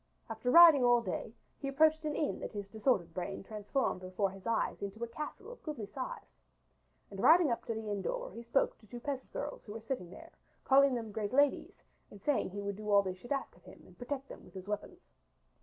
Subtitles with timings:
[0.31, 4.47] After riding all day, he approached an inn that his disordered brain transformed before his
[4.47, 6.39] eyes into a castle of goodly size,
[7.11, 9.79] and riding up to the inn door he spoke to two peasant girls who were
[9.87, 10.31] sitting there,
[10.63, 13.55] calling them great ladies and saying that he would do all that they should ask
[13.55, 15.03] of him and protect them with his weapons.